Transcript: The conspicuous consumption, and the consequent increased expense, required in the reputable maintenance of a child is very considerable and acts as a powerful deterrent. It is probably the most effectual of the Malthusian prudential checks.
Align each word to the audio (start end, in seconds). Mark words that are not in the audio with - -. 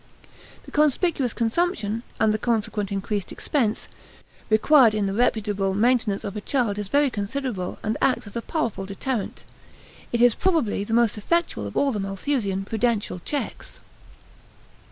The 0.63 0.71
conspicuous 0.71 1.31
consumption, 1.31 2.01
and 2.19 2.33
the 2.33 2.39
consequent 2.39 2.91
increased 2.91 3.31
expense, 3.31 3.87
required 4.49 4.95
in 4.95 5.05
the 5.05 5.13
reputable 5.13 5.75
maintenance 5.75 6.23
of 6.23 6.35
a 6.35 6.41
child 6.41 6.79
is 6.79 6.87
very 6.87 7.11
considerable 7.11 7.77
and 7.83 7.95
acts 8.01 8.25
as 8.25 8.35
a 8.35 8.41
powerful 8.41 8.87
deterrent. 8.87 9.43
It 10.11 10.19
is 10.19 10.33
probably 10.33 10.83
the 10.83 10.95
most 10.95 11.19
effectual 11.19 11.67
of 11.67 11.73
the 11.93 11.99
Malthusian 11.99 12.65
prudential 12.65 13.21
checks. 13.23 13.79